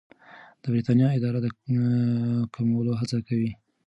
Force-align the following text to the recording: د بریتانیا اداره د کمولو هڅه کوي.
د 0.61 0.63
بریتانیا 0.71 1.07
اداره 1.17 1.39
د 1.43 1.47
کمولو 2.53 2.91
هڅه 2.99 3.17
کوي. 3.27 3.51